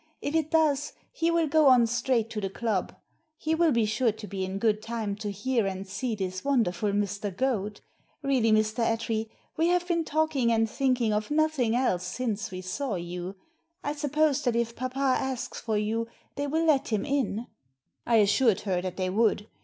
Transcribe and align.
If 0.19 0.33
it 0.33 0.49
does, 0.49 0.93
he 1.11 1.29
will 1.29 1.45
go 1.45 1.67
on 1.67 1.85
straight 1.85 2.31
to 2.31 2.41
the 2.41 2.49
club. 2.49 2.95
He 3.37 3.53
will 3.53 3.71
be 3.71 3.85
sure 3.85 4.11
to 4.11 4.25
be 4.25 4.43
in 4.43 4.57
good 4.57 4.81
time 4.81 5.15
to 5.17 5.29
hear 5.29 5.67
and 5.67 5.85
see 5.87 6.15
this 6.15 6.43
wonderful 6.43 6.89
Mr. 6.91 7.29
Goad. 7.29 7.81
Really, 8.23 8.51
Mr. 8.51 8.83
Attree, 8.83 9.29
we 9.57 9.67
have 9.67 9.87
been 9.87 10.03
talking 10.03 10.51
and 10.51 10.67
think 10.67 11.01
ing 11.01 11.13
of 11.13 11.29
nothing 11.29 11.75
else 11.75 12.07
since 12.07 12.49
we 12.49 12.61
saw 12.61 12.95
you. 12.95 13.35
I 13.83 13.93
suppose 13.93 14.41
that 14.41 14.55
if 14.55 14.75
papa 14.75 14.97
asks 14.97 15.59
for 15.61 15.77
you 15.77 16.07
they 16.35 16.47
will 16.47 16.65
let 16.65 16.87
him 16.87 17.05
in?" 17.05 17.45
I 18.07 18.15
assured 18.15 18.61
her 18.61 18.81
that 18.81 18.97
they 18.97 19.11
would. 19.11 19.49